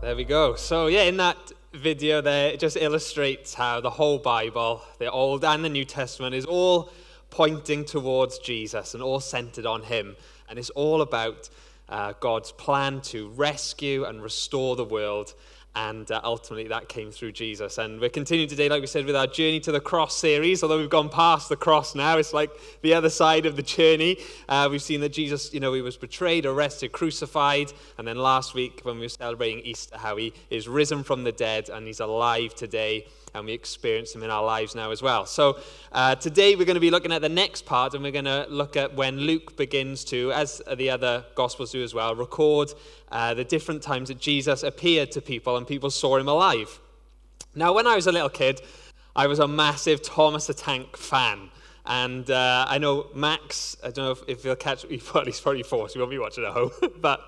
[0.00, 0.54] There we go.
[0.54, 5.44] So, yeah, in that video there, it just illustrates how the whole Bible, the Old
[5.44, 6.92] and the New Testament, is all
[7.30, 10.14] pointing towards Jesus and all centered on Him.
[10.48, 11.50] And it's all about
[11.88, 15.34] uh, God's plan to rescue and restore the world
[15.74, 17.78] and uh, ultimately that came through Jesus.
[17.78, 20.62] And we're continuing today, like we said, with our Journey to the Cross series.
[20.62, 22.50] Although we've gone past the cross now, it's like
[22.82, 24.18] the other side of the journey.
[24.48, 27.72] Uh, we've seen that Jesus, you know, he was betrayed, arrested, crucified.
[27.96, 31.32] And then last week, when we were celebrating Easter, how he is risen from the
[31.32, 35.26] dead and he's alive today and we experience them in our lives now as well.
[35.26, 35.58] So
[35.92, 38.46] uh, today we're going to be looking at the next part, and we're going to
[38.48, 42.72] look at when Luke begins to, as the other Gospels do as well, record
[43.10, 46.80] uh, the different times that Jesus appeared to people and people saw him alive.
[47.54, 48.60] Now, when I was a little kid,
[49.16, 51.50] I was a massive Thomas the Tank fan.
[51.88, 54.84] And uh, I know Max, I don't know if, if he'll catch,
[55.14, 56.70] well, he's probably four, so he won't be watching at home.
[57.00, 57.20] but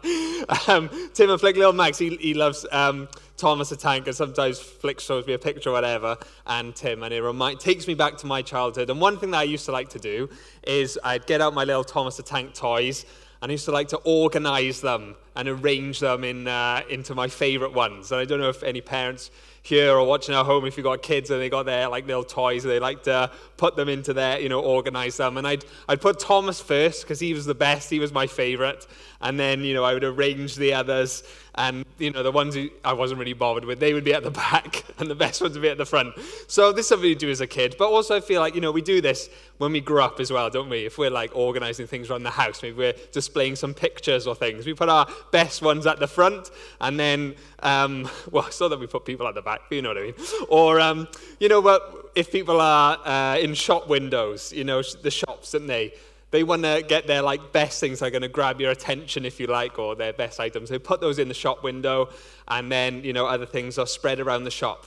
[0.69, 4.61] um, Tim and Flick, little Max, he, he loves um, Thomas the Tank, and sometimes
[4.61, 8.19] Flick shows me a picture or whatever, and Tim, and it remind, takes me back
[8.19, 8.91] to my childhood.
[8.91, 10.29] And one thing that I used to like to do
[10.63, 13.07] is I'd get out my little Thomas the Tank toys,
[13.41, 17.29] and I used to like to organize them and arrange them in, uh, into my
[17.29, 18.13] favorite ones.
[18.13, 19.31] And I don't know if any parents
[19.63, 22.25] here or watching at home if you've got kids and they got their like little
[22.25, 25.37] toys they like to put them into there you know organize them.
[25.37, 28.87] And i'd i'd put thomas first because he was the best he was my favorite.
[29.21, 31.23] And then you know i would arrange the others
[31.57, 34.23] and you know the ones who i wasn't really bothered with they would be at
[34.23, 36.15] the back and the best ones would be at the front.
[36.49, 38.63] So this is something you do as a kid but also i feel like you
[38.63, 40.87] know we do this when we grow up as well don't we?
[40.87, 44.65] If we're like organizing things around the house maybe we're displaying some pictures or things.
[44.65, 48.87] We put our best ones at the front and then um, well so that we
[48.87, 50.15] put people at the back you know what I mean?
[50.49, 55.11] Or, um, you know, what, if people are uh, in shop windows, you know, the
[55.11, 55.95] shops, don't they?
[56.31, 59.25] They want to get their like best things that are going to grab your attention,
[59.25, 60.69] if you like, or their best items.
[60.69, 62.11] They put those in the shop window,
[62.47, 64.87] and then, you know, other things are spread around the shop.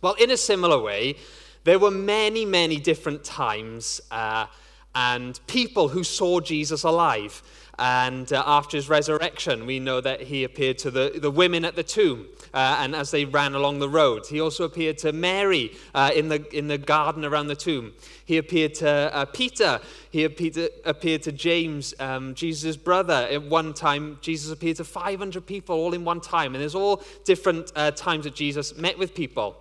[0.00, 1.16] Well, in a similar way,
[1.62, 4.46] there were many, many different times uh,
[4.94, 7.42] and people who saw Jesus alive.
[7.78, 11.74] And uh, after his resurrection, we know that he appeared to the, the women at
[11.74, 12.26] the tomb.
[12.52, 16.28] Uh, and as they ran along the road, he also appeared to Mary uh, in,
[16.28, 17.92] the, in the garden around the tomb.
[18.24, 19.80] He appeared to uh, Peter.
[20.10, 23.26] He appeared to, appeared to James, um, Jesus' brother.
[23.30, 26.54] At one time, Jesus appeared to 500 people all in one time.
[26.54, 29.56] And there's all different uh, times that Jesus met with people.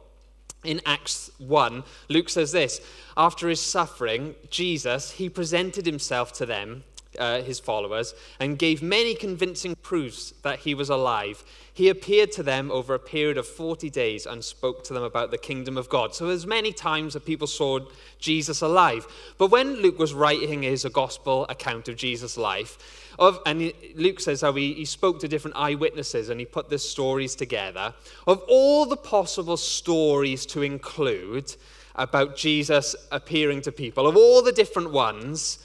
[0.63, 2.79] In Acts 1, Luke says this
[3.17, 6.83] After his suffering, Jesus, he presented himself to them
[7.19, 11.43] uh, his followers and gave many convincing proofs that he was alive.
[11.73, 15.31] He appeared to them over a period of 40 days and spoke to them about
[15.31, 16.13] the kingdom of God.
[16.13, 17.79] So there's many times that people saw
[18.19, 19.07] Jesus alive.
[19.37, 22.77] But when Luke was writing his gospel account of Jesus' life,
[23.19, 26.79] of, and Luke says how he, he spoke to different eyewitnesses and he put the
[26.79, 27.93] stories together.
[28.27, 31.55] Of all the possible stories to include
[31.95, 35.59] about Jesus appearing to people, of all the different ones,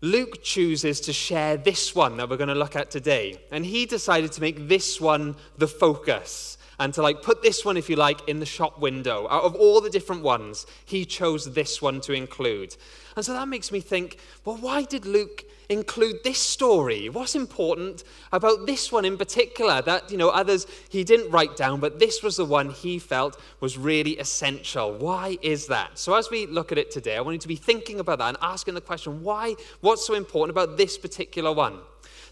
[0.00, 3.40] Luke chooses to share this one that we're going to look at today.
[3.50, 7.76] And he decided to make this one the focus and to like put this one,
[7.76, 9.26] if you like, in the shop window.
[9.30, 12.76] Out of all the different ones, he chose this one to include.
[13.16, 17.08] And so that makes me think, well, why did Luke include this story?
[17.08, 21.80] What's important about this one in particular that, you know, others he didn't write down,
[21.80, 24.92] but this was the one he felt was really essential.
[24.94, 25.98] Why is that?
[25.98, 28.28] So as we look at it today, I want you to be thinking about that
[28.28, 31.80] and asking the question, why, what's so important about this particular one?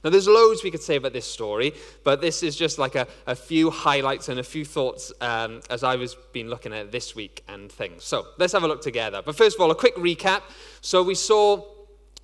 [0.06, 1.74] Now, there's loads we could say about this story,
[2.04, 5.82] but this is just like a, a few highlights and a few thoughts um, as
[5.82, 8.04] I was been looking at this week and things.
[8.04, 9.20] So let's have a look together.
[9.20, 10.42] But first of all, a quick recap.
[10.80, 11.64] So we saw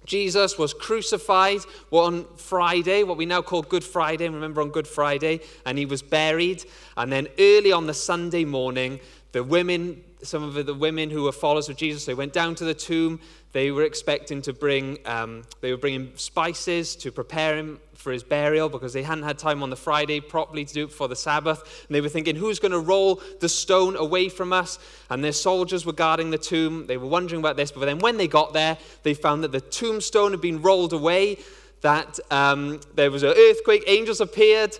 [0.06, 4.28] Jesus was crucified on Friday, what we now call Good Friday.
[4.28, 5.40] Remember on Good Friday?
[5.66, 6.64] And he was buried.
[6.96, 9.00] And then early on the Sunday morning,
[9.32, 12.64] the women, some of the women who were followers of Jesus, they went down to
[12.64, 13.20] the tomb.
[13.52, 18.22] They were expecting to bring, um, they were bringing spices to prepare him for his
[18.22, 21.16] burial because they hadn't had time on the Friday properly to do it before the
[21.16, 21.84] Sabbath.
[21.86, 24.78] And they were thinking, who's going to roll the stone away from us?
[25.10, 26.86] And their soldiers were guarding the tomb.
[26.86, 27.70] They were wondering about this.
[27.70, 31.38] But then when they got there, they found that the tombstone had been rolled away,
[31.82, 34.78] that um, there was an earthquake, angels appeared,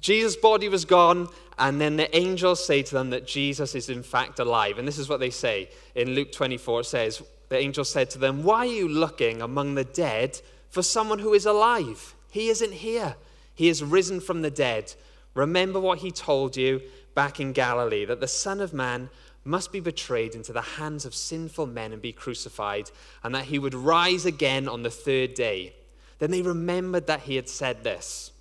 [0.00, 1.28] Jesus' body was gone,
[1.58, 4.78] and then the angels say to them that Jesus is in fact alive.
[4.78, 6.80] And this is what they say in Luke 24.
[6.80, 10.40] It says, the angel said to them, Why are you looking among the dead
[10.70, 12.14] for someone who is alive?
[12.30, 13.16] He isn't here.
[13.54, 14.94] He is risen from the dead.
[15.34, 16.82] Remember what he told you
[17.14, 19.08] back in Galilee that the Son of Man
[19.44, 22.90] must be betrayed into the hands of sinful men and be crucified,
[23.22, 25.74] and that he would rise again on the third day.
[26.18, 28.32] Then they remembered that he had said this.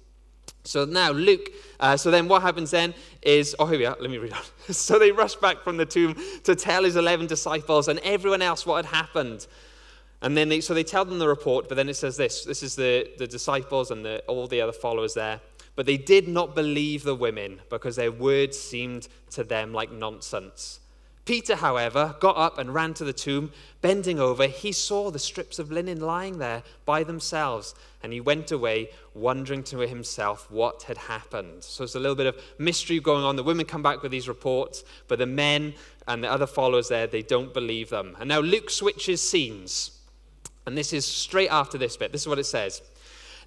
[0.64, 1.50] So now Luke,
[1.80, 4.42] uh, so then what happens then is, oh, here we are, let me read on.
[4.74, 8.66] so they rush back from the tomb to tell his 11 disciples and everyone else
[8.66, 9.46] what had happened.
[10.22, 12.64] And then they, so they tell them the report, but then it says this this
[12.64, 15.42] is the, the disciples and the, all the other followers there.
[15.76, 20.80] But they did not believe the women because their words seemed to them like nonsense.
[21.26, 23.52] Peter, however, got up and ran to the tomb.
[23.82, 28.52] Bending over, he saw the strips of linen lying there by themselves, and he went
[28.52, 31.64] away, wondering to himself what had happened.
[31.64, 33.38] So it's a little bit of mystery going on.
[33.38, 35.76] The women come back with these reports, but the men
[36.10, 38.18] and the other followers there, they don't believe them.
[38.20, 40.00] And now Luke switches scenes.
[40.66, 42.12] And this is straight after this bit.
[42.12, 42.82] This is what it says.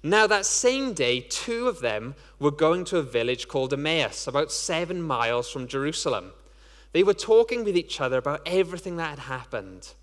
[0.03, 4.51] Now, that same day, two of them were going to a village called Emmaus, about
[4.51, 6.31] seven miles from Jerusalem.
[6.93, 9.93] They were talking with each other about everything that had happened.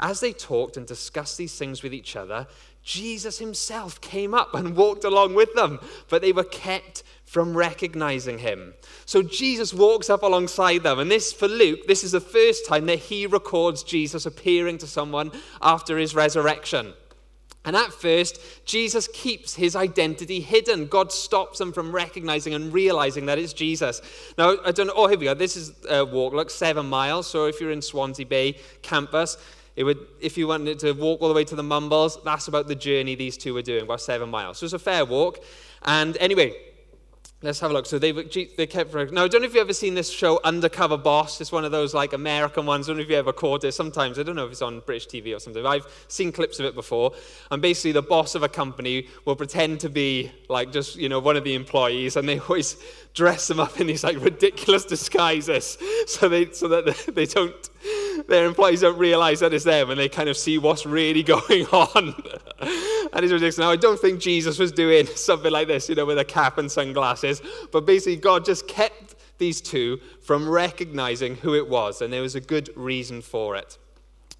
[0.00, 2.48] As they talked and discussed these things with each other,
[2.82, 8.38] Jesus himself came up and walked along with them, but they were kept from recognizing
[8.38, 8.74] him.
[9.06, 12.86] So Jesus walks up alongside them, and this, for Luke, this is the first time
[12.86, 15.30] that he records Jesus appearing to someone
[15.60, 16.94] after his resurrection.
[17.64, 20.86] And at first, Jesus keeps his identity hidden.
[20.86, 24.02] God stops them from recognizing and realizing that it's Jesus.
[24.36, 24.94] Now, I don't know.
[24.96, 25.34] Oh, here we go.
[25.34, 27.28] This is a walk, like seven miles.
[27.28, 29.36] So if you're in Swansea Bay campus,
[29.76, 32.66] it would, if you wanted to walk all the way to the Mumbles, that's about
[32.66, 34.58] the journey these two were doing, about seven miles.
[34.58, 35.38] So it's a fair walk.
[35.82, 36.54] And anyway,
[37.44, 37.86] Let's have a look.
[37.86, 38.94] So they, they kept.
[38.94, 41.40] Now, I don't know if you've ever seen this show, Undercover Boss.
[41.40, 42.86] It's one of those like American ones.
[42.86, 43.72] I don't know if you ever caught it.
[43.72, 45.66] Sometimes, I don't know if it's on British TV or something.
[45.66, 47.12] I've seen clips of it before.
[47.50, 51.18] And basically, the boss of a company will pretend to be like just, you know,
[51.18, 52.14] one of the employees.
[52.14, 52.76] And they always
[53.12, 57.70] dress them up in these like ridiculous disguises so, they, so that they don't
[58.28, 61.66] their employees don't realize that it's them and they kind of see what's really going
[61.66, 62.14] on.
[63.14, 63.58] and it's ridiculous.
[63.58, 66.58] Now, I don't think Jesus was doing something like this, you know, with a cap
[66.58, 72.12] and sunglasses, but basically, God just kept these two from recognizing who it was, and
[72.12, 73.78] there was a good reason for it.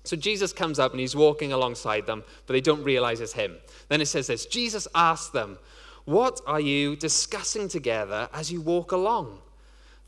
[0.05, 3.57] So Jesus comes up and he's walking alongside them, but they don't realize it's him.
[3.89, 5.59] Then it says this Jesus asked them,
[6.05, 9.41] What are you discussing together as you walk along?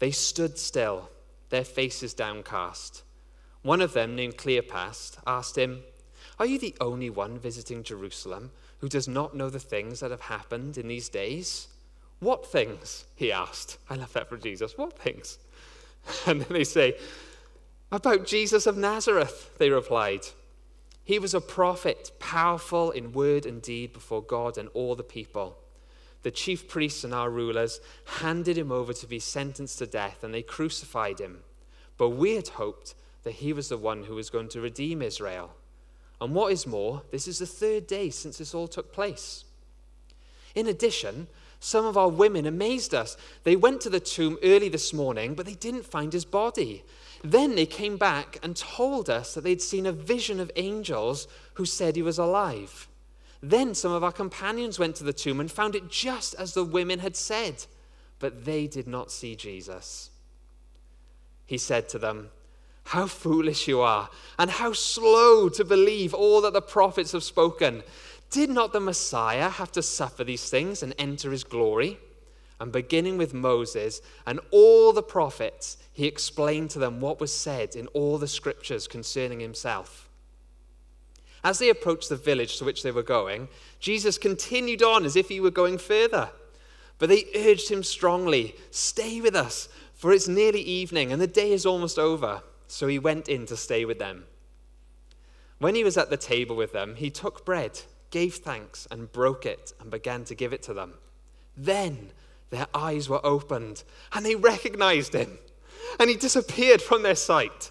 [0.00, 1.10] They stood still,
[1.50, 3.04] their faces downcast.
[3.62, 5.82] One of them, named Cleopas, asked him,
[6.38, 10.22] Are you the only one visiting Jerusalem who does not know the things that have
[10.22, 11.68] happened in these days?
[12.20, 13.04] What things?
[13.14, 13.78] He asked.
[13.88, 14.76] I love that for Jesus.
[14.76, 15.38] What things?
[16.26, 16.96] And then they say,
[17.90, 20.26] About Jesus of Nazareth, they replied.
[21.04, 25.58] He was a prophet, powerful in word and deed before God and all the people.
[26.22, 27.80] The chief priests and our rulers
[28.20, 31.40] handed him over to be sentenced to death, and they crucified him.
[31.98, 35.54] But we had hoped that he was the one who was going to redeem Israel.
[36.20, 39.44] And what is more, this is the third day since this all took place.
[40.54, 41.26] In addition,
[41.60, 43.16] some of our women amazed us.
[43.42, 46.84] They went to the tomb early this morning, but they didn't find his body.
[47.22, 51.64] Then they came back and told us that they'd seen a vision of angels who
[51.64, 52.86] said he was alive.
[53.42, 56.64] Then some of our companions went to the tomb and found it just as the
[56.64, 57.64] women had said,
[58.18, 60.10] but they did not see Jesus.
[61.46, 62.30] He said to them,
[62.84, 67.82] how foolish you are, and how slow to believe all that the prophets have spoken.
[68.30, 71.98] Did not the Messiah have to suffer these things and enter his glory?
[72.60, 77.74] And beginning with Moses and all the prophets, he explained to them what was said
[77.74, 80.08] in all the scriptures concerning himself.
[81.42, 83.48] As they approached the village to which they were going,
[83.80, 86.30] Jesus continued on as if he were going further.
[86.98, 91.52] But they urged him strongly, Stay with us, for it's nearly evening and the day
[91.52, 92.42] is almost over.
[92.66, 94.24] So he went in to stay with them.
[95.58, 97.80] When he was at the table with them, he took bread,
[98.10, 100.94] gave thanks, and broke it, and began to give it to them.
[101.56, 102.10] Then
[102.50, 105.38] their eyes were opened, and they recognized him,
[105.98, 107.70] and he disappeared from their sight.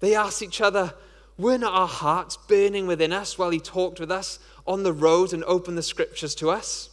[0.00, 0.94] They asked each other,
[1.38, 5.32] Were not our hearts burning within us while he talked with us on the road
[5.32, 6.90] and opened the scriptures to us?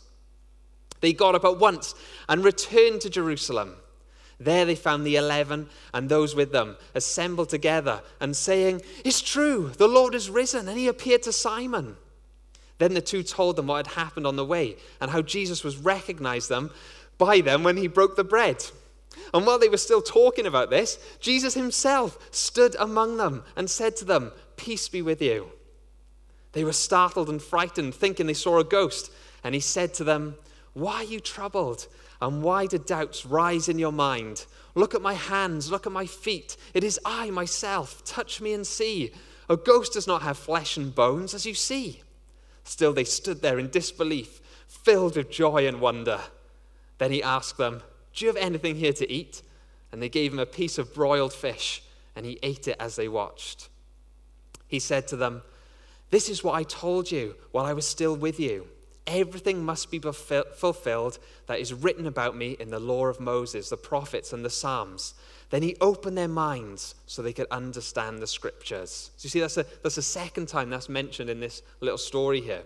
[1.02, 1.96] They got up at once
[2.28, 3.76] and returned to Jerusalem.
[4.40, 9.72] There they found the eleven and those with them assembled together and saying, It's true,
[9.78, 11.98] the Lord is risen, and he appeared to Simon.
[12.78, 15.78] Then the two told them what had happened on the way and how Jesus was
[15.78, 16.72] recognized them
[17.18, 18.64] by them when he broke the bread.
[19.34, 23.98] And while they were still talking about this, Jesus himself stood among them and said
[23.98, 25.52] to them, Peace be with you.
[26.54, 29.12] They were startled and frightened, thinking they saw a ghost.
[29.44, 30.36] And he said to them,
[30.74, 31.88] Why are you troubled?
[32.22, 34.46] And why do doubts rise in your mind?
[34.76, 36.58] Look at my hands, look at my feet.
[36.74, 38.04] It is I myself.
[38.04, 39.12] Touch me and see.
[39.50, 42.02] A ghost does not have flesh and bones, as you see.
[42.64, 46.20] Still, they stood there in disbelief, filled with joy and wonder.
[46.98, 47.82] Then he asked them,
[48.14, 49.42] Do you have anything here to eat?
[49.92, 51.82] And they gave him a piece of broiled fish,
[52.16, 53.70] and he ate it as they watched.
[54.68, 55.42] He said to them,
[56.12, 58.68] This is what I told you while I was still with you.
[59.10, 63.78] Everything must be fulfilled that is written about me in the law of Moses, the
[63.78, 65.16] prophets, and the Psalms.
[65.50, 69.10] Then he opened their minds so they could understand the scriptures.
[69.18, 72.40] So you see, that's, a, that's the second time that's mentioned in this little story
[72.40, 72.62] here.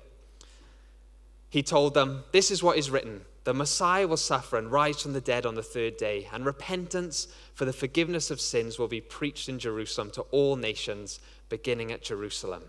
[1.49, 5.13] He told them, This is what is written the Messiah will suffer and rise from
[5.13, 9.01] the dead on the third day, and repentance for the forgiveness of sins will be
[9.01, 11.19] preached in Jerusalem to all nations,
[11.49, 12.63] beginning at Jerusalem.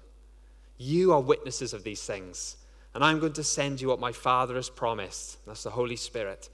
[0.76, 2.56] You are witnesses of these things,
[2.94, 5.44] and I'm going to send you what my Father has promised.
[5.46, 6.48] That's the Holy Spirit.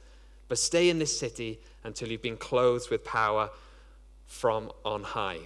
[0.48, 3.50] But stay in this city until you've been clothed with power
[4.26, 5.38] from on high.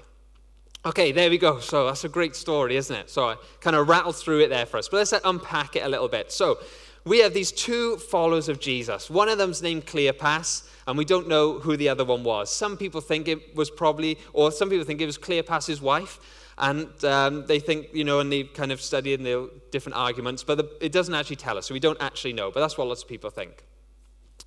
[0.87, 1.61] Okay, there we go.
[1.61, 3.11] So that's a great story, isn't it?
[3.11, 4.89] So I kind of rattled through it there for us.
[4.89, 6.31] But let's unpack it a little bit.
[6.31, 6.59] So
[7.05, 9.11] we have these two followers of Jesus.
[9.11, 12.51] One of them's named Cleopas, and we don't know who the other one was.
[12.51, 16.21] Some people think it was probably, or some people think it was Cleopas's wife,
[16.59, 20.45] and um, they think, you know, and they kind of study in the different arguments,
[20.45, 22.51] but the, it doesn't actually tell us, so we don't actually know.
[22.51, 23.65] But that's what lots of people think.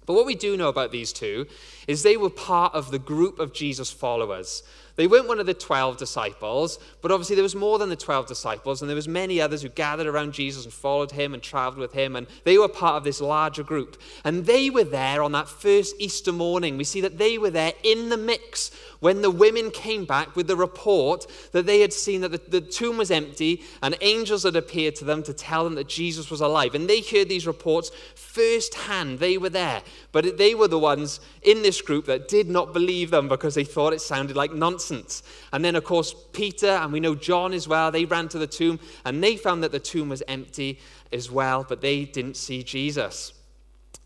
[0.06, 1.48] But what we do know about these two
[1.88, 4.64] is they were part of the group of Jesus followers.
[4.98, 8.26] They weren't one of the 12 disciples, but obviously there was more than the 12
[8.26, 11.78] disciples, and there was many others who gathered around Jesus and followed him and traveled
[11.78, 14.02] with him, and they were part of this larger group.
[14.24, 16.78] And they were there on that first Easter morning.
[16.78, 20.48] We see that they were there in the mix when the women came back with
[20.48, 24.56] the report that they had seen that the, the tomb was empty and angels had
[24.56, 26.74] appeared to them to tell them that Jesus was alive.
[26.74, 29.20] And they heard these reports firsthand.
[29.20, 29.84] They were there.
[30.12, 33.64] But they were the ones in this group that did not believe them because they
[33.64, 34.87] thought it sounded like nonsense.
[34.92, 38.48] And then, of course, Peter and we know John as well, they ran to the
[38.48, 40.80] tomb and they found that the tomb was empty
[41.12, 43.34] as well, but they didn't see Jesus.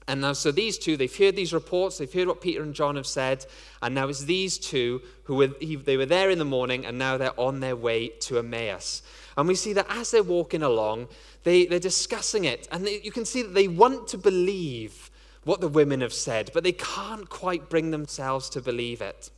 [0.07, 2.95] And now, so these two, they've heard these reports, they've heard what Peter and John
[2.95, 3.45] have said,
[3.81, 7.17] and now it's these two who were, they were there in the morning, and now
[7.17, 9.03] they're on their way to Emmaus.
[9.37, 11.07] And we see that as they're walking along,
[11.43, 15.11] they, they're discussing it, and they, you can see that they want to believe
[15.43, 19.29] what the women have said, but they can't quite bring themselves to believe it.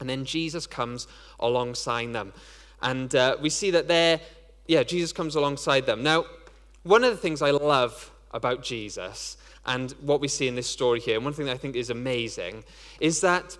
[0.00, 1.06] And then Jesus comes
[1.38, 2.32] alongside them,
[2.82, 4.20] and uh, we see that they're,
[4.66, 6.02] yeah, Jesus comes alongside them.
[6.02, 6.24] Now,
[6.82, 11.00] one of the things I love about Jesus and what we see in this story
[11.00, 12.64] here, and one thing that I think is amazing,
[12.98, 13.58] is that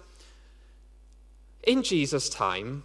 [1.65, 2.85] in Jesus' time,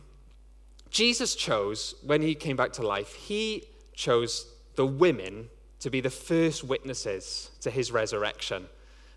[0.89, 6.09] Jesus chose, when he came back to life, he chose the women to be the
[6.09, 8.67] first witnesses to his resurrection.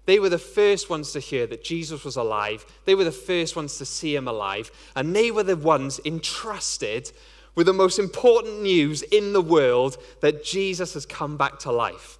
[0.08, 2.64] They were the first ones to hear that Jesus was alive.
[2.86, 4.70] They were the first ones to see him alive.
[4.96, 7.12] And they were the ones entrusted
[7.54, 12.18] with the most important news in the world that Jesus has come back to life.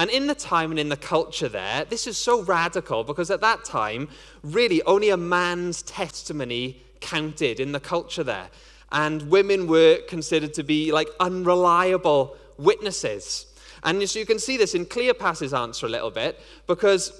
[0.00, 3.40] And in the time and in the culture there, this is so radical because at
[3.42, 4.08] that time,
[4.42, 8.48] really only a man's testimony counted in the culture there.
[8.90, 13.46] And women were considered to be like unreliable witnesses.
[13.84, 17.12] And so you can see this in Cleopas's answer a little bit because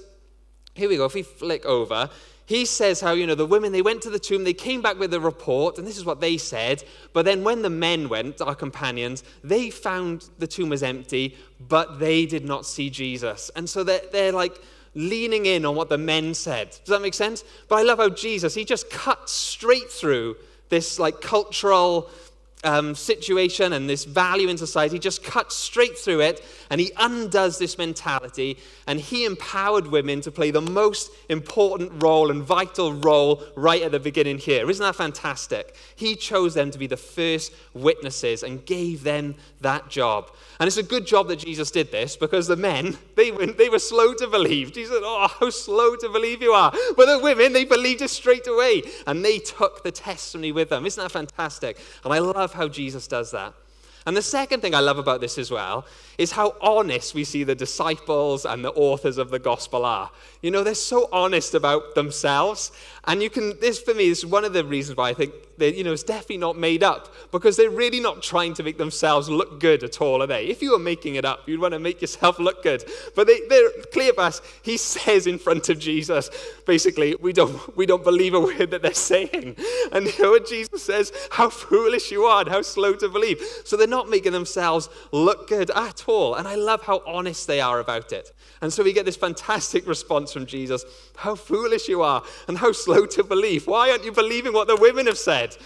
[0.79, 1.05] here we go.
[1.05, 2.09] If we flick over,
[2.45, 4.97] he says how, you know, the women, they went to the tomb, they came back
[4.97, 6.83] with a report, and this is what they said.
[7.13, 11.99] But then when the men went, our companions, they found the tomb was empty, but
[11.99, 13.51] they did not see Jesus.
[13.55, 14.59] And so they're, they're like
[14.95, 16.69] leaning in on what the men said.
[16.69, 17.43] Does that make sense?
[17.67, 20.37] But I love how Jesus, he just cuts straight through
[20.69, 22.09] this like cultural
[22.63, 27.57] um, situation and this value in society, just cuts straight through it and he undoes
[27.57, 33.43] this mentality and he empowered women to play the most important role and vital role
[33.55, 34.69] right at the beginning here.
[34.69, 35.75] Isn't that fantastic?
[35.95, 40.31] He chose them to be the first witnesses and gave them that job.
[40.59, 43.69] And it's a good job that Jesus did this because the men, they were, they
[43.69, 44.73] were slow to believe.
[44.73, 46.73] Jesus said, Oh, how slow to believe you are.
[46.97, 50.85] But the women, they believed it straight away and they took the testimony with them.
[50.85, 51.79] Isn't that fantastic?
[52.03, 53.53] And I love how Jesus does that.
[54.05, 55.85] And the second thing I love about this as well
[56.17, 60.11] is how honest we see the disciples and the authors of the gospel are.
[60.41, 62.71] You know, they're so honest about themselves.
[63.05, 65.75] And you can, this for me is one of the reasons why I think that,
[65.75, 69.29] you know, it's definitely not made up because they're really not trying to make themselves
[69.29, 70.47] look good at all, are they?
[70.47, 72.83] If you were making it up, you'd want to make yourself look good.
[73.15, 76.29] But they, they're, Cleopas, he says in front of Jesus,
[76.65, 79.55] basically, we don't, we don't believe a word that they're saying.
[79.91, 81.11] And you know what Jesus says?
[81.31, 83.41] How foolish you are and how slow to believe.
[83.65, 86.35] So they're not making themselves look good at all.
[86.35, 88.31] And I love how honest they are about it.
[88.61, 90.85] And so we get this fantastic response from Jesus
[91.17, 93.67] How foolish you are, and how slow to believe.
[93.67, 95.57] Why aren't you believing what the women have said?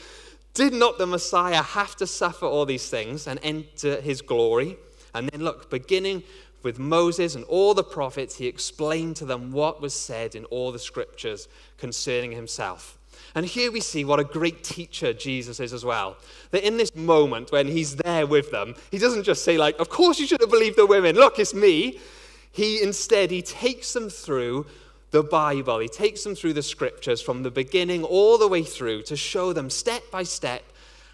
[0.53, 4.77] Did not the Messiah have to suffer all these things and enter his glory?
[5.15, 6.23] And then look, beginning
[6.61, 10.71] with Moses and all the prophets, he explained to them what was said in all
[10.71, 12.97] the scriptures concerning himself.
[13.35, 16.17] And here we see what a great teacher Jesus is as well.
[16.51, 19.89] That in this moment when he's there with them, he doesn't just say, like, of
[19.89, 21.99] course you should have believed the women, look, it's me.
[22.51, 24.67] He instead, he takes them through
[25.09, 25.79] the Bible.
[25.79, 29.53] He takes them through the scriptures from the beginning all the way through to show
[29.53, 30.63] them step by step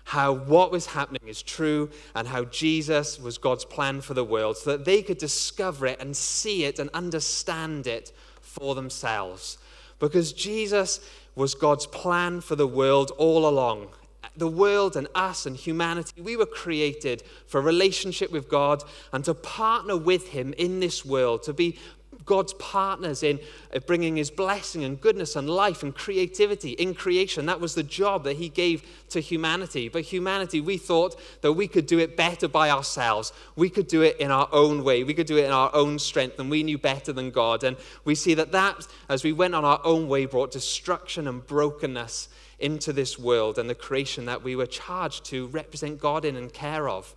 [0.05, 4.57] how what was happening is true and how Jesus was God's plan for the world
[4.57, 8.11] so that they could discover it and see it and understand it
[8.41, 9.59] for themselves.
[9.99, 10.99] Because Jesus
[11.35, 13.89] was God's plan for the world all along.
[14.35, 19.33] The world and us and humanity, we were created for relationship with God and to
[19.33, 21.77] partner with Him in this world, to be
[22.29, 23.39] God's partners in
[23.75, 27.47] uh, bringing his blessing and goodness and life and creativity in creation.
[27.47, 29.89] That was the job that he gave to humanity.
[29.89, 33.33] But humanity, we thought that we could do it better by ourselves.
[33.55, 35.03] We could do it in our own way.
[35.03, 37.63] We could do it in our own strength, and we knew better than God.
[37.63, 41.45] And we see that that, as we went on our own way, brought destruction and
[41.45, 46.35] brokenness into this world and the creation that we were charged to represent God in
[46.35, 47.15] and care of.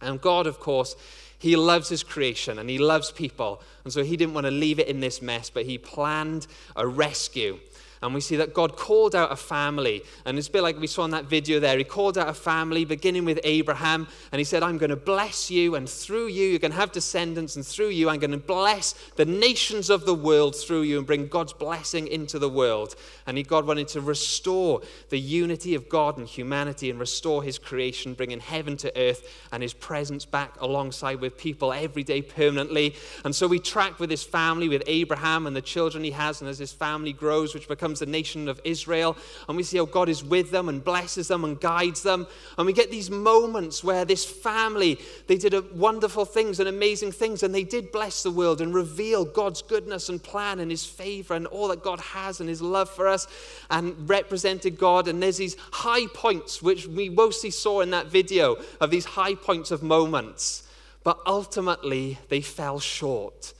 [0.00, 0.96] And God, of course,
[1.40, 3.62] he loves his creation and he loves people.
[3.82, 6.86] And so he didn't want to leave it in this mess, but he planned a
[6.86, 7.58] rescue.
[8.02, 10.02] And we see that God called out a family.
[10.24, 11.76] And it's a bit like we saw in that video there.
[11.76, 14.08] He called out a family, beginning with Abraham.
[14.32, 15.74] And he said, I'm going to bless you.
[15.74, 17.56] And through you, you're going to have descendants.
[17.56, 21.06] And through you, I'm going to bless the nations of the world through you and
[21.06, 22.94] bring God's blessing into the world.
[23.26, 24.80] And he, God wanted to restore
[25.10, 29.62] the unity of God and humanity and restore his creation, bringing heaven to earth and
[29.62, 32.94] his presence back alongside with people every day permanently.
[33.26, 36.40] And so we track with his family, with Abraham and the children he has.
[36.40, 39.16] And as his family grows, which becomes becomes the nation of Israel.
[39.48, 42.26] And we see how God is with them and blesses them and guides them.
[42.56, 47.42] And we get these moments where this family, they did wonderful things and amazing things.
[47.42, 51.34] And they did bless the world and reveal God's goodness and plan and his favor
[51.34, 53.26] and all that God has and his love for us
[53.70, 55.08] and represented God.
[55.08, 59.34] And there's these high points, which we mostly saw in that video of these high
[59.34, 60.62] points of moments.
[61.02, 63.54] But ultimately, they fell short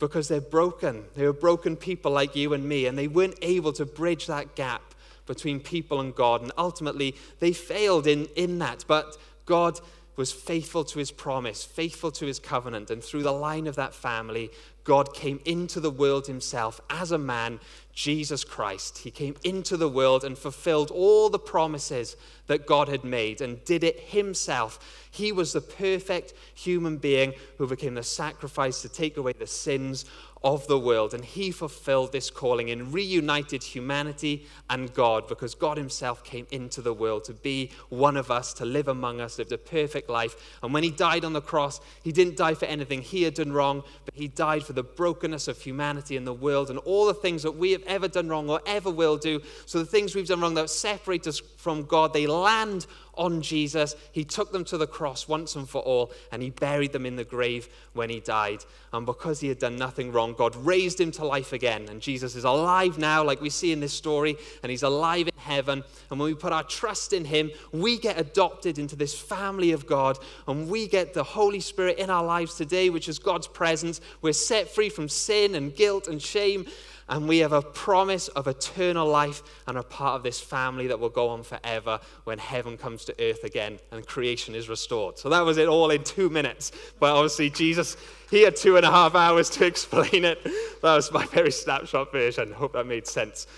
[0.00, 1.04] because they're broken.
[1.14, 4.56] They were broken people like you and me, and they weren't able to bridge that
[4.56, 4.82] gap
[5.26, 6.42] between people and God.
[6.42, 8.84] And ultimately, they failed in, in that.
[8.88, 9.78] But God
[10.20, 12.90] was faithful to his promise, faithful to his covenant.
[12.90, 14.50] And through the line of that family,
[14.84, 17.58] God came into the world himself as a man,
[17.94, 18.98] Jesus Christ.
[18.98, 23.64] He came into the world and fulfilled all the promises that God had made and
[23.64, 25.08] did it himself.
[25.10, 30.04] He was the perfect human being who became the sacrifice to take away the sins
[30.42, 31.14] of the world.
[31.14, 36.80] And he fulfilled this calling and reunited humanity and God because God himself came into
[36.80, 40.58] the world to be one of us, to live among us, lived a perfect life.
[40.62, 43.52] And when he died on the cross, he didn't die for anything he had done
[43.52, 47.14] wrong, but he died for the brokenness of humanity and the world and all the
[47.14, 49.42] things that we have ever done wrong or ever will do.
[49.66, 52.86] So the things we've done wrong that separate us from God, they land
[53.20, 53.94] on Jesus.
[54.10, 57.16] He took them to the cross once and for all, and he buried them in
[57.16, 58.64] the grave when he died.
[58.92, 61.86] And because he had done nothing wrong, God raised him to life again.
[61.88, 65.34] And Jesus is alive now, like we see in this story, and he's alive in
[65.36, 65.84] heaven.
[66.10, 69.86] And when we put our trust in him, we get adopted into this family of
[69.86, 74.00] God, and we get the Holy Spirit in our lives today, which is God's presence.
[74.22, 76.66] We're set free from sin and guilt and shame
[77.10, 80.98] and we have a promise of eternal life and are part of this family that
[80.98, 85.18] will go on forever when heaven comes to earth again and creation is restored.
[85.18, 86.70] So that was it all in two minutes.
[87.00, 87.96] But obviously, Jesus,
[88.30, 90.42] he had two and a half hours to explain it.
[90.44, 92.52] That was my very snapshot version.
[92.52, 93.48] Hope that made sense.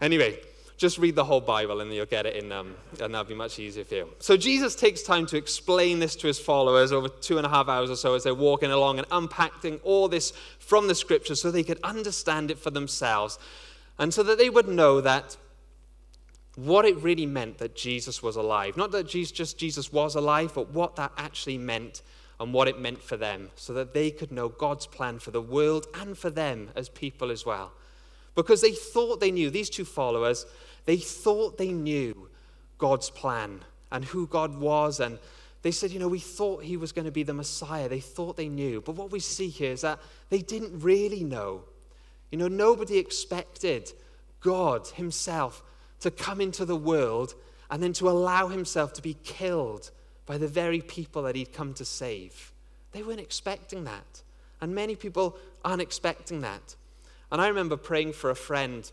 [0.00, 0.40] Anyway,
[0.82, 3.60] just read the whole Bible and you'll get it in, um, and that'll be much
[3.60, 4.08] easier for you.
[4.18, 7.68] So Jesus takes time to explain this to his followers over two and a half
[7.68, 11.52] hours or so as they're walking along and unpacking all this from the scriptures so
[11.52, 13.38] they could understand it for themselves
[13.96, 15.36] and so that they would know that
[16.56, 18.76] what it really meant that Jesus was alive.
[18.76, 22.02] Not that Jesus, just Jesus was alive, but what that actually meant
[22.40, 25.40] and what it meant for them so that they could know God's plan for the
[25.40, 27.70] world and for them as people as well
[28.34, 30.46] because they thought they knew, these two followers,
[30.84, 32.28] they thought they knew
[32.78, 35.00] God's plan and who God was.
[35.00, 35.18] And
[35.62, 37.88] they said, you know, we thought he was going to be the Messiah.
[37.88, 38.80] They thought they knew.
[38.80, 41.62] But what we see here is that they didn't really know.
[42.30, 43.92] You know, nobody expected
[44.40, 45.62] God himself
[46.00, 47.34] to come into the world
[47.70, 49.90] and then to allow himself to be killed
[50.26, 52.52] by the very people that he'd come to save.
[52.92, 54.22] They weren't expecting that.
[54.60, 56.76] And many people aren't expecting that.
[57.30, 58.90] And I remember praying for a friend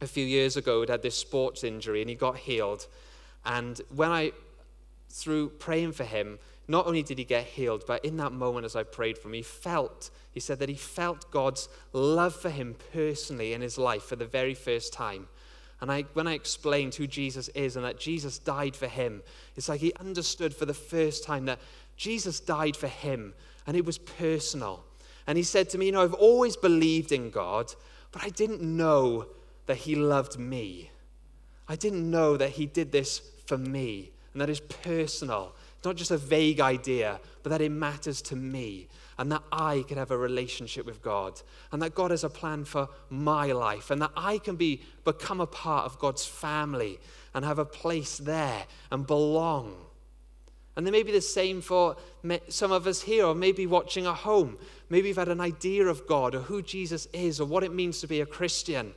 [0.00, 2.86] a few years ago had this sports injury and he got healed.
[3.44, 4.32] And when I,
[5.08, 8.76] through praying for him, not only did he get healed, but in that moment as
[8.76, 12.76] I prayed for him, he felt, he said that he felt God's love for him
[12.92, 15.28] personally in his life for the very first time.
[15.80, 19.22] And I, when I explained who Jesus is and that Jesus died for him,
[19.56, 21.60] it's like he understood for the first time that
[21.96, 23.32] Jesus died for him
[23.66, 24.84] and it was personal.
[25.26, 27.74] And he said to me, You know, I've always believed in God,
[28.12, 29.26] but I didn't know
[29.68, 30.90] that he loved me.
[31.68, 35.54] I didn't know that he did this for me and that is personal.
[35.76, 39.84] It's not just a vague idea, but that it matters to me and that I
[39.86, 43.90] can have a relationship with God and that God has a plan for my life
[43.90, 46.98] and that I can be become a part of God's family
[47.34, 49.76] and have a place there and belong.
[50.76, 51.96] And there may be the same for
[52.48, 54.56] some of us here, or maybe watching at home.
[54.88, 58.00] Maybe you've had an idea of God or who Jesus is or what it means
[58.00, 58.94] to be a Christian.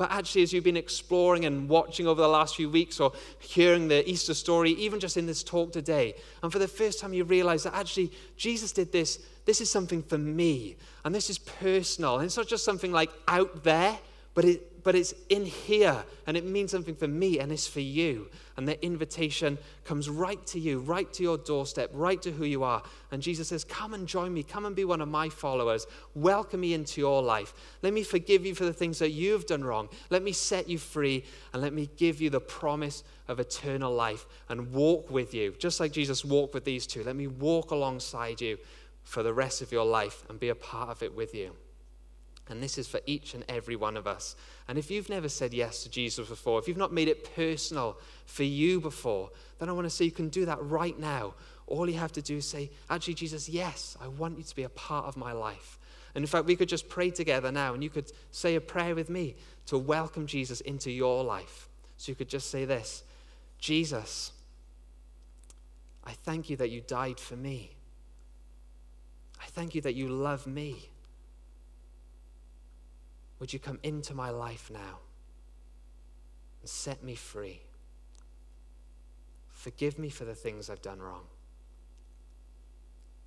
[0.00, 3.88] But actually, as you've been exploring and watching over the last few weeks or hearing
[3.88, 7.22] the Easter story, even just in this talk today, and for the first time you
[7.22, 10.76] realize that actually Jesus did this, this is something for me.
[11.04, 12.16] And this is personal.
[12.16, 13.98] And it's not just something like out there,
[14.32, 17.80] but it, but it's in here and it means something for me and it's for
[17.80, 18.30] you.
[18.60, 22.62] And the invitation comes right to you, right to your doorstep, right to who you
[22.62, 22.82] are.
[23.10, 24.42] And Jesus says, Come and join me.
[24.42, 25.86] Come and be one of my followers.
[26.14, 27.54] Welcome me into your life.
[27.80, 29.88] Let me forgive you for the things that you've done wrong.
[30.10, 34.26] Let me set you free and let me give you the promise of eternal life
[34.50, 35.54] and walk with you.
[35.58, 38.58] Just like Jesus walked with these two, let me walk alongside you
[39.04, 41.52] for the rest of your life and be a part of it with you.
[42.50, 44.34] And this is for each and every one of us.
[44.68, 47.96] And if you've never said yes to Jesus before, if you've not made it personal
[48.26, 51.34] for you before, then I want to say you can do that right now.
[51.68, 54.64] All you have to do is say, Actually, Jesus, yes, I want you to be
[54.64, 55.78] a part of my life.
[56.14, 58.96] And in fact, we could just pray together now, and you could say a prayer
[58.96, 59.36] with me
[59.66, 61.68] to welcome Jesus into your life.
[61.96, 63.04] So you could just say this
[63.60, 64.32] Jesus,
[66.04, 67.76] I thank you that you died for me.
[69.40, 70.89] I thank you that you love me.
[73.40, 74.98] Would you come into my life now
[76.60, 77.62] and set me free?
[79.48, 81.24] Forgive me for the things I've done wrong.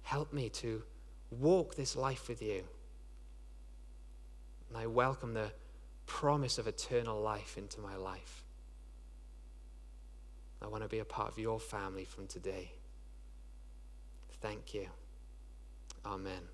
[0.04, 0.84] Help me to
[1.32, 2.64] walk this life with you.
[4.70, 5.52] And I welcome the
[6.06, 8.44] promise of eternal life into my life.
[10.62, 12.72] I want to be a part of your family from today.
[14.42, 14.88] Thank you.
[16.06, 16.53] Amen.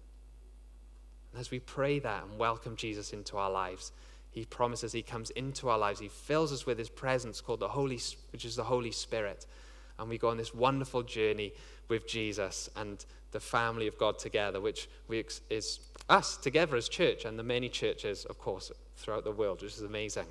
[1.32, 3.92] And as we pray that and welcome Jesus into our lives,
[4.32, 6.00] he promises he comes into our lives.
[6.00, 8.00] He fills us with his presence called the Holy,
[8.32, 9.46] which is the Holy Spirit.
[9.98, 11.54] And we go on this wonderful journey
[11.88, 17.26] with Jesus and the family of God together, which we, is us together as church
[17.26, 20.26] and the many churches, of course, throughout the world, which is amazing.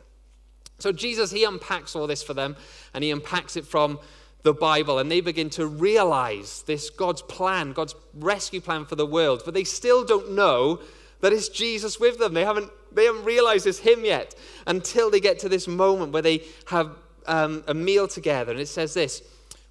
[0.78, 2.56] So Jesus, he unpacks all this for them,
[2.94, 3.98] and he unpacks it from
[4.42, 9.06] the Bible and they begin to realize this God's plan, God's rescue plan for the
[9.06, 10.80] world, but they still don't know
[11.20, 12.34] that it's Jesus with them.
[12.34, 14.34] They haven't, they haven't realized it's Him yet
[14.66, 16.90] until they get to this moment where they have
[17.26, 18.52] um, a meal together.
[18.52, 19.22] And it says this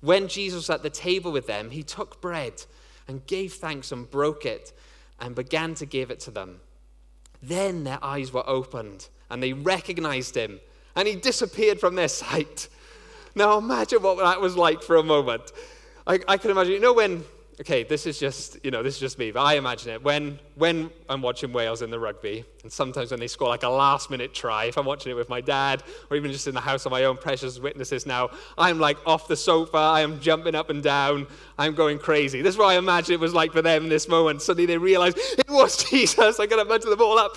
[0.01, 2.63] When Jesus was at the table with them, He took bread
[3.07, 4.73] and gave thanks and broke it
[5.19, 6.59] and began to give it to them.
[7.41, 10.59] Then their eyes were opened and they recognized Him
[10.95, 12.67] and He disappeared from their sight.
[13.37, 15.51] Now imagine what that was like for a moment.
[16.07, 17.23] I, I can imagine, you know, when,
[17.61, 20.39] okay, this is just, you know, this is just me, but I imagine it when,
[20.55, 24.09] when I'm watching Wales in the rugby, and sometimes when they score like a last
[24.09, 26.87] minute try, if I'm watching it with my dad, or even just in the house
[26.87, 30.71] of my own precious witnesses now, I'm like off the sofa, I am jumping up
[30.71, 31.27] and down,
[31.59, 32.41] I'm going crazy.
[32.41, 34.41] This is what I imagine it was like for them in this moment.
[34.41, 36.39] Suddenly they realize it was Jesus.
[36.39, 37.35] I got to imagine them all up,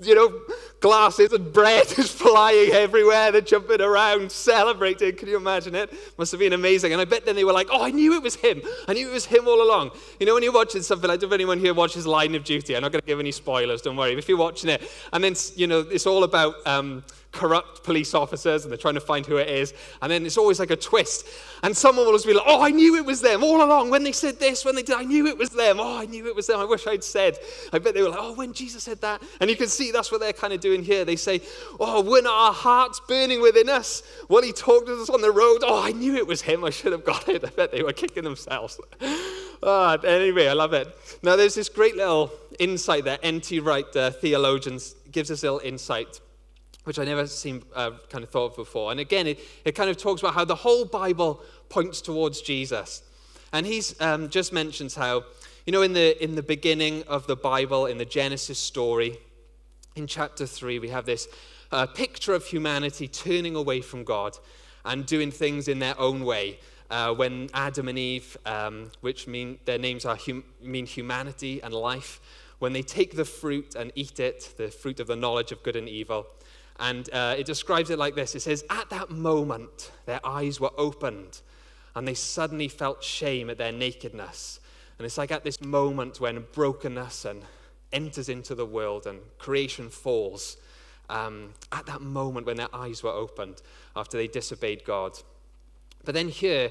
[0.00, 0.40] you know,
[0.80, 3.32] glasses and bread is flying everywhere.
[3.32, 5.16] They're jumping around, celebrating.
[5.16, 5.92] Can you imagine it?
[6.16, 6.92] Must have been amazing.
[6.92, 8.62] And I bet then they were like, oh, I knew it was him.
[8.86, 9.90] I knew it was him all along.
[10.20, 12.44] You know, when you're watching something, I don't know if anyone here watches Line of
[12.44, 12.76] Duty.
[12.76, 14.16] I'm not going to give any spoilers, don't worry.
[14.16, 14.82] If you're watching it,
[15.12, 16.54] and then, you know, it's all about.
[16.66, 19.74] Um, corrupt police officers and they're trying to find who it is.
[20.00, 21.26] And then it's always like a twist.
[21.62, 23.90] And someone will always be like, oh, I knew it was them all along.
[23.90, 25.78] When they said this, when they did, I knew it was them.
[25.80, 26.58] Oh, I knew it was them.
[26.58, 27.38] I wish I'd said.
[27.72, 29.22] I bet they were like, oh, when Jesus said that.
[29.40, 31.04] And you can see that's what they're kind of doing here.
[31.04, 31.40] They say,
[31.78, 35.58] oh, weren't our hearts burning within us when he talked to us on the road?
[35.62, 36.64] Oh, I knew it was him.
[36.64, 37.44] I should have got it.
[37.46, 38.80] I bet they were kicking themselves.
[39.00, 40.88] oh, anyway, I love it.
[41.22, 43.60] Now, there's this great little insight that N.T.
[43.60, 46.20] Wright, uh, theologians, gives us a little insight
[46.84, 48.90] which I never seen uh, kind of thought of before.
[48.90, 53.02] And again, it, it kind of talks about how the whole Bible points towards Jesus.
[53.52, 55.24] And he's um, just mentions how,
[55.66, 59.18] you know, in the, in the beginning of the Bible, in the Genesis story,
[59.96, 61.28] in chapter 3, we have this
[61.72, 64.38] uh, picture of humanity turning away from God
[64.84, 66.58] and doing things in their own way.
[66.90, 71.74] uh, when Adam and Eve, um, which mean their names are hum, mean humanity and
[71.74, 72.20] life,
[72.58, 75.76] when they take the fruit and eat it, the fruit of the knowledge of good
[75.76, 76.26] and evil.
[76.80, 80.70] And uh, it describes it like this it says, At that moment, their eyes were
[80.78, 81.40] opened,
[81.94, 84.60] and they suddenly felt shame at their nakedness.
[84.98, 87.42] And it's like at this moment when brokenness and
[87.92, 90.56] enters into the world and creation falls.
[91.10, 93.62] Um, at that moment when their eyes were opened
[93.96, 95.18] after they disobeyed God.
[96.04, 96.70] But then here,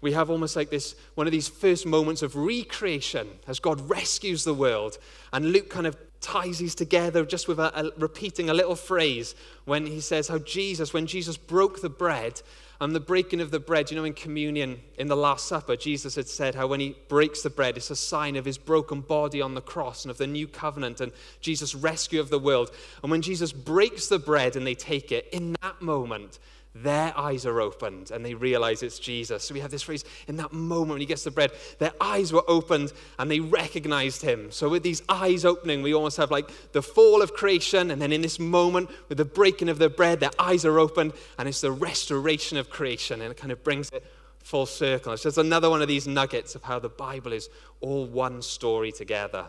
[0.00, 4.44] we have almost like this one of these first moments of recreation as God rescues
[4.44, 4.98] the world.
[5.32, 9.34] And Luke kind of ties these together just with a, a, repeating a little phrase
[9.64, 12.42] when he says how Jesus, when Jesus broke the bread,
[12.80, 16.14] and the breaking of the bread, you know, in communion in the Last Supper, Jesus
[16.14, 19.42] had said how when he breaks the bread, it's a sign of his broken body
[19.42, 22.70] on the cross and of the new covenant and Jesus' rescue of the world.
[23.02, 26.38] And when Jesus breaks the bread and they take it, in that moment,
[26.74, 29.44] their eyes are opened and they realize it's Jesus.
[29.44, 32.32] So we have this phrase in that moment when he gets the bread, their eyes
[32.32, 34.50] were opened and they recognized him.
[34.50, 37.90] So with these eyes opening, we almost have like the fall of creation.
[37.90, 41.14] And then in this moment, with the breaking of the bread, their eyes are opened
[41.38, 43.22] and it's the restoration of creation.
[43.22, 44.04] And it kind of brings it
[44.38, 45.12] full circle.
[45.12, 47.48] It's just another one of these nuggets of how the Bible is
[47.80, 49.46] all one story together.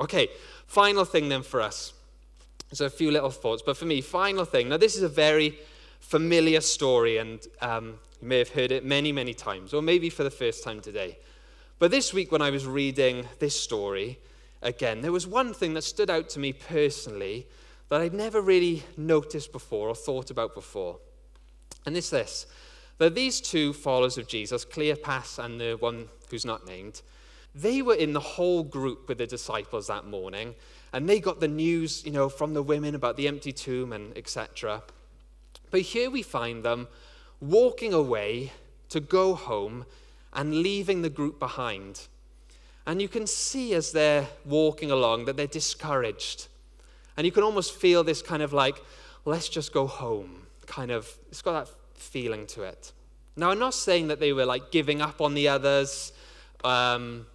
[0.00, 0.28] Okay,
[0.66, 1.92] final thing then for us.
[2.72, 3.62] So a few little thoughts.
[3.64, 4.70] But for me, final thing.
[4.70, 5.58] Now, this is a very
[6.02, 10.24] familiar story, and um, you may have heard it many, many times, or maybe for
[10.24, 11.16] the first time today.
[11.78, 14.18] But this week, when I was reading this story
[14.60, 17.46] again, there was one thing that stood out to me personally
[17.88, 20.98] that I'd never really noticed before or thought about before.
[21.86, 22.46] And it's this
[22.98, 27.02] that these two followers of Jesus, Cleopas and the one who's not named,
[27.54, 30.54] they were in the whole group with the disciples that morning,
[30.92, 34.16] and they got the news, you know, from the women about the empty tomb and
[34.16, 34.82] etc.
[35.72, 36.86] But here we find them
[37.40, 38.52] walking away
[38.90, 39.86] to go home
[40.32, 42.02] and leaving the group behind.
[42.86, 46.46] And you can see as they're walking along that they're discouraged.
[47.16, 48.80] And you can almost feel this kind of like,
[49.24, 52.92] let's just go home kind of, it's got that feeling to it.
[53.36, 56.12] Now, I'm not saying that they were like giving up on the others
[56.64, 57.26] um,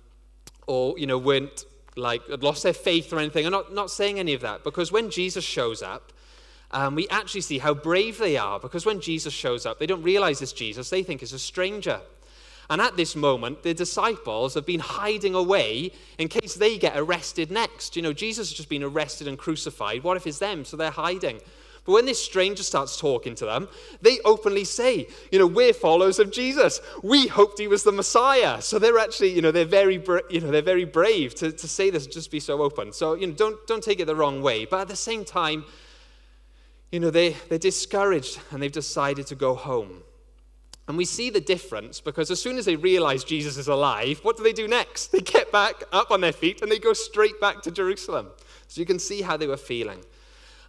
[0.68, 3.48] or, you know, weren't like lost their faith or anything.
[3.48, 6.14] I'm not, not saying any of that because when Jesus shows up,
[6.72, 10.04] um, we actually see how brave they are because when Jesus shows up, they don't
[10.04, 12.02] realize it's Jesus, they think it's a stranger.
[12.70, 17.50] And at this moment, the disciples have been hiding away in case they get arrested
[17.50, 17.96] next.
[17.96, 20.04] You know, Jesus has just been arrested and crucified.
[20.04, 20.66] What if it's them?
[20.66, 21.40] So they're hiding.
[21.86, 23.70] But when this stranger starts talking to them,
[24.02, 26.82] they openly say, you know, we're followers of Jesus.
[27.02, 28.62] We hoped he was the Messiah.
[28.62, 31.90] So they're actually, you know, they're very, you know, they're very brave to, to say
[31.90, 32.92] this, and just be so open.
[32.92, 34.66] So, you know, don't, don't take it the wrong way.
[34.66, 35.64] But at the same time,
[36.92, 40.04] you know, they, they're discouraged and they've decided to go home.
[40.88, 44.38] And we see the difference because as soon as they realize Jesus is alive, what
[44.38, 45.12] do they do next?
[45.12, 48.30] They get back up on their feet and they go straight back to Jerusalem.
[48.68, 50.00] So you can see how they were feeling.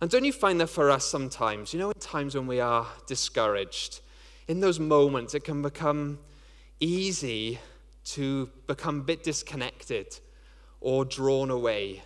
[0.01, 2.87] And don't you find that for us sometimes, you know, in times when we are
[3.07, 4.01] discouraged,
[4.49, 6.19] in those moments it can become
[6.81, 7.59] easy
[8.05, 10.19] to become a bit disconnected
[10.81, 12.03] or drawn away.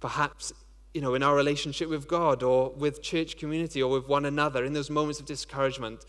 [0.00, 0.52] Perhaps
[0.94, 4.64] you know, in our relationship with God or with church community or with one another,
[4.64, 6.04] in those moments of discouragement,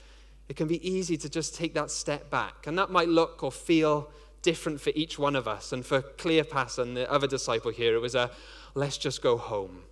[0.49, 2.67] it can be easy to just take that step back.
[2.67, 4.09] And that might look or feel
[4.41, 5.71] different for each one of us.
[5.71, 8.31] And for Cleopas and the other disciple here, it was a
[8.73, 9.83] let's just go home.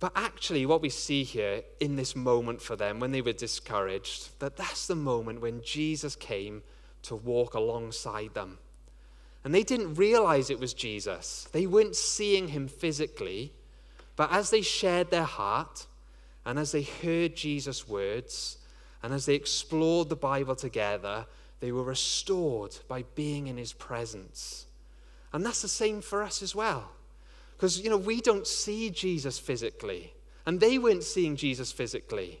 [0.00, 4.38] But actually, what we see here in this moment for them, when they were discouraged,
[4.38, 6.62] that that's the moment when Jesus came
[7.02, 8.58] to walk alongside them.
[9.44, 11.48] And they didn't realize it was Jesus.
[11.52, 13.52] They weren't seeing him physically.
[14.16, 15.86] But as they shared their heart,
[16.44, 18.58] and as they heard Jesus' words,
[19.02, 21.26] and as they explored the Bible together,
[21.60, 24.66] they were restored by being in his presence.
[25.32, 26.90] And that's the same for us as well.
[27.56, 30.12] Because, you know, we don't see Jesus physically,
[30.46, 32.40] and they weren't seeing Jesus physically,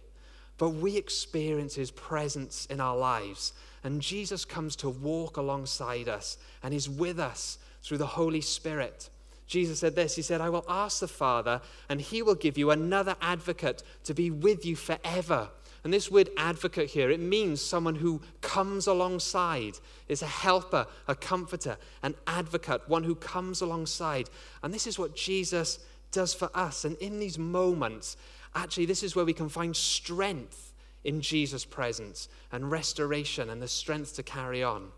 [0.56, 3.52] but we experience his presence in our lives.
[3.84, 9.08] And Jesus comes to walk alongside us and is with us through the Holy Spirit.
[9.46, 12.70] Jesus said this He said, I will ask the Father, and he will give you
[12.70, 15.48] another advocate to be with you forever.
[15.84, 21.14] And this word advocate here, it means someone who comes alongside, is a helper, a
[21.14, 24.28] comforter, an advocate, one who comes alongside.
[24.62, 25.78] And this is what Jesus
[26.10, 26.84] does for us.
[26.84, 28.16] And in these moments,
[28.54, 30.67] actually, this is where we can find strength
[31.04, 34.88] in Jesus' presence and restoration and the strength to carry on.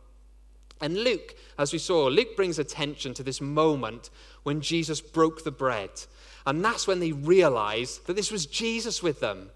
[0.80, 4.10] And Luke, as we saw, Luke brings attention to this moment
[4.44, 5.90] when Jesus broke the bread.
[6.46, 9.50] And that's when they realized that this was Jesus with them.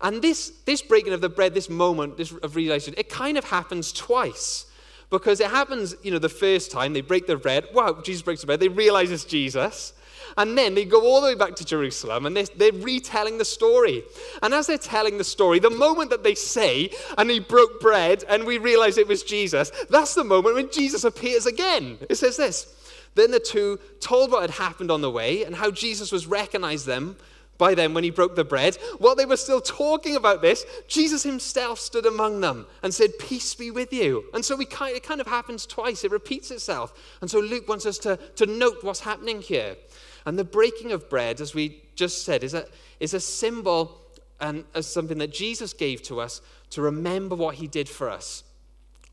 [0.00, 3.44] And this, this breaking of the bread, this moment this, of realization, it kind of
[3.44, 4.66] happens twice.
[5.10, 7.66] Because it happens, you know, the first time they break the bread.
[7.74, 8.60] Wow, Jesus breaks the bread.
[8.60, 9.92] They realize it's Jesus.
[10.36, 13.44] And then they go all the way back to Jerusalem and they're, they're, retelling the
[13.44, 14.02] story.
[14.42, 18.24] And as they're telling the story, the moment that they say, and he broke bread
[18.28, 21.98] and we realize it was Jesus, that's the moment when Jesus appears again.
[22.08, 22.74] It says this
[23.14, 26.86] Then the two told what had happened on the way and how Jesus was recognized
[26.86, 27.16] them
[27.60, 28.76] by them when he broke the bread.
[28.98, 33.54] While they were still talking about this, Jesus himself stood among them and said, Peace
[33.54, 34.24] be with you.
[34.34, 36.92] And so we kind, it kind of happens twice, it repeats itself.
[37.20, 39.76] And so Luke wants us to, to note what's happening here.
[40.26, 42.66] And the breaking of bread, as we just said, is a,
[42.98, 44.00] is a symbol
[44.40, 48.44] and as something that Jesus gave to us to remember what he did for us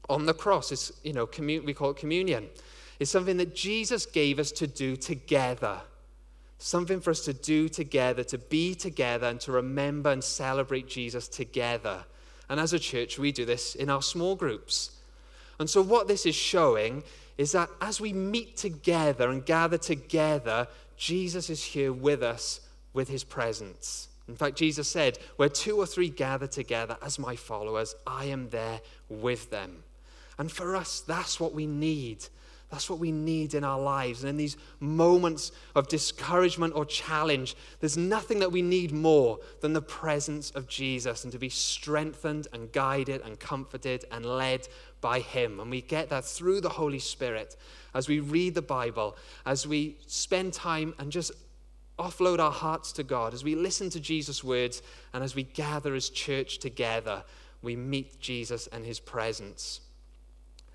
[0.10, 0.72] on the cross.
[0.72, 2.48] It's, you know, commun- we call it communion.
[3.00, 5.82] It's something that Jesus gave us to do together
[6.60, 11.28] something for us to do together, to be together, and to remember and celebrate Jesus
[11.28, 12.04] together.
[12.50, 14.92] And as a church, we do this in our small groups.
[15.60, 17.04] And so, what this is showing
[17.38, 20.68] is that as we meet together and gather together,
[20.98, 22.60] Jesus is here with us
[22.94, 24.10] with his presence.
[24.28, 28.50] In fact, Jesus said, Where two or three gather together as my followers, I am
[28.50, 29.84] there with them.
[30.38, 32.26] And for us, that's what we need.
[32.70, 34.22] That's what we need in our lives.
[34.22, 39.72] And in these moments of discouragement or challenge, there's nothing that we need more than
[39.72, 44.68] the presence of Jesus and to be strengthened and guided and comforted and led
[45.00, 45.62] by Him.
[45.62, 47.56] And we get that through the Holy Spirit
[47.94, 51.32] as we read the Bible, as we spend time and just
[51.98, 54.82] offload our hearts to God, as we listen to Jesus' words,
[55.14, 57.24] and as we gather as church together,
[57.62, 59.82] we meet Jesus and His presence.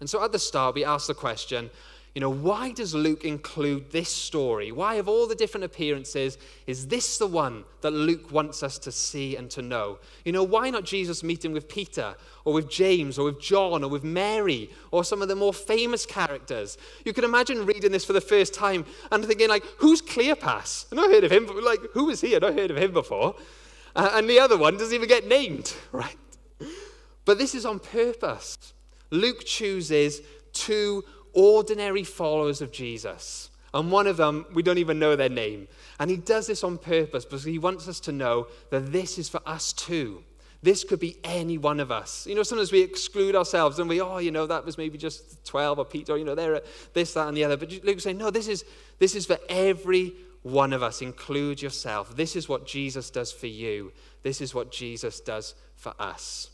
[0.03, 1.71] And so at the start, we asked the question
[2.17, 4.73] you know, why does Luke include this story?
[4.73, 8.91] Why, of all the different appearances, is this the one that Luke wants us to
[8.91, 10.01] see and to know?
[10.25, 13.88] You know, why not Jesus meeting with Peter, or with James, or with John, or
[13.88, 16.79] with Mary, or some of the more famous characters?
[17.05, 20.87] You can imagine reading this for the first time and thinking, like, who's Cleopas?
[20.91, 21.47] I've not heard of him.
[21.62, 22.35] Like, who is he?
[22.35, 23.37] I've not heard of him before.
[23.95, 26.19] Uh, and the other one doesn't even get named, right?
[27.25, 28.75] But this is on purpose.
[29.12, 30.22] Luke chooses
[30.53, 33.51] two ordinary followers of Jesus.
[33.75, 35.68] And one of them, we don't even know their name.
[35.98, 39.29] And he does this on purpose because he wants us to know that this is
[39.29, 40.25] for us too.
[40.62, 42.27] This could be any one of us.
[42.27, 45.44] You know, sometimes we exclude ourselves and we, oh, you know, that was maybe just
[45.44, 46.61] 12 or Peter, or, you know, they're
[46.92, 47.57] this, that, and the other.
[47.57, 48.64] But Luke's saying, no, this is,
[48.98, 51.03] this is for every one of us.
[51.03, 52.14] Include yourself.
[52.14, 53.92] This is what Jesus does for you.
[54.22, 56.51] This is what Jesus does for us.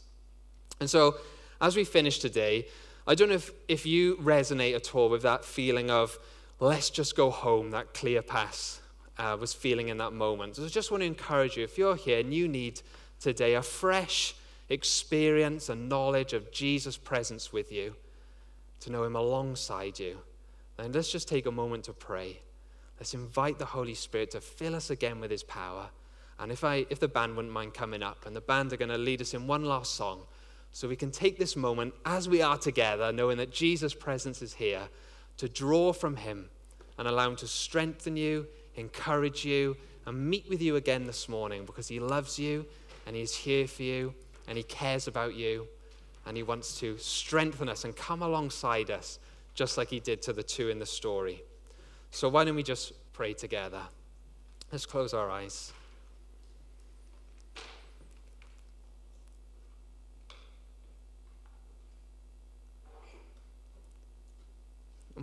[0.81, 1.17] And so
[1.61, 2.67] as we finish today,
[3.07, 6.19] I don't know if, if you resonate at all with that feeling of,
[6.61, 8.81] let's just go home, that Cleopas
[9.19, 10.57] uh, was feeling in that moment.
[10.57, 12.83] So I just want to encourage you, if you're here and you need
[13.21, 14.35] today a fresh
[14.69, 17.95] experience and knowledge of Jesus' presence with you,
[18.81, 20.19] to know him alongside you,
[20.77, 22.39] then let's just take a moment to pray.
[23.01, 25.89] Let's invite the Holy Spirit to fill us again with his power.
[26.39, 28.91] And if, I, if the band wouldn't mind coming up, and the band are going
[28.91, 30.21] to lead us in one last song.
[30.73, 34.55] So we can take this moment as we are together, knowing that Jesus' presence is
[34.55, 34.89] here,
[35.39, 36.49] to draw from him
[36.99, 39.77] and allow him to strengthen you, encourage you,
[40.07, 42.65] and meet with you again this morning because he loves you
[43.07, 44.15] and he's here for you
[44.47, 45.67] and he cares about you
[46.27, 49.19] and he wants to strengthen us and come alongside us
[49.55, 51.43] just like he did to the two in the story.
[52.11, 53.83] So why don't we just pray together?
[54.73, 55.73] Let's close our eyes.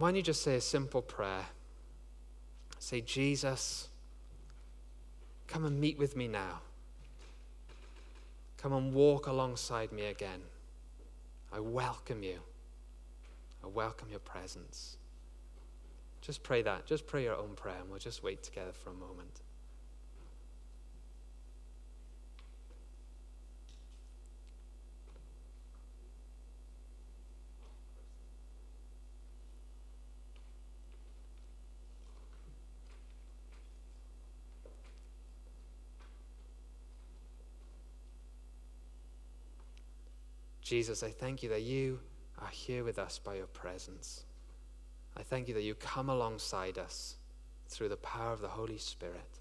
[0.02, 1.46] Why don't you just say a simple prayer?
[2.80, 3.88] Say, Jesus,
[5.48, 6.62] come and meet with me now.
[8.58, 10.42] Come and walk alongside me again.
[11.54, 12.40] I welcome you.
[13.64, 14.98] I welcome your presence.
[16.22, 16.86] Just pray that.
[16.86, 19.42] Just pray your own prayer, and we'll just wait together for a moment.
[40.76, 42.02] Jesus, I thank you that you
[42.38, 44.26] are here with us by your presence.
[45.16, 47.16] I thank you that you come alongside us
[47.70, 49.40] through the power of the Holy Spirit.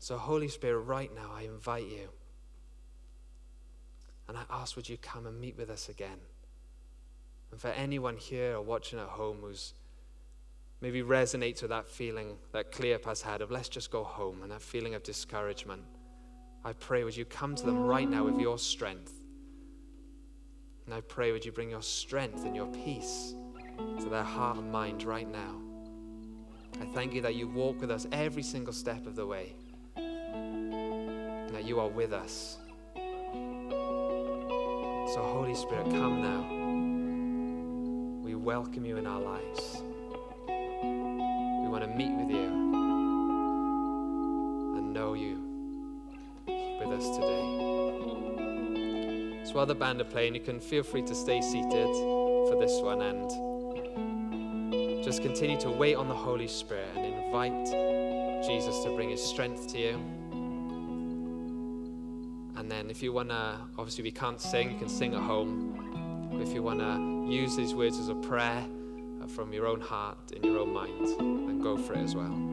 [0.00, 2.08] So, Holy Spirit, right now, I invite you.
[4.26, 6.18] And I ask, would you come and meet with us again?
[7.52, 9.74] And for anyone here or watching at home who's
[10.80, 14.62] maybe resonates with that feeling that Cleopas had of let's just go home and that
[14.62, 15.82] feeling of discouragement,
[16.64, 19.19] I pray, would you come to them right now with your strength?
[20.90, 23.36] And I pray, would you bring your strength and your peace
[24.00, 25.54] to their heart and mind right now?
[26.80, 29.54] I thank you that you walk with us every single step of the way,
[29.94, 32.56] and that you are with us.
[35.14, 36.42] So, Holy Spirit, come now.
[38.24, 39.84] We welcome you in our lives.
[40.48, 42.46] We want to meet with you
[44.76, 45.38] and know you
[46.80, 47.69] with us today.
[49.44, 51.88] So while the band are playing, you can feel free to stay seated
[52.48, 53.30] for this one and
[55.04, 57.66] just continue to wait on the Holy Spirit and invite
[58.46, 59.94] Jesus to bring his strength to you.
[62.56, 66.28] And then if you want to, obviously we can't sing, you can sing at home.
[66.32, 68.64] But if you want to use these words as a prayer
[69.28, 72.49] from your own heart, in your own mind, then go for it as well.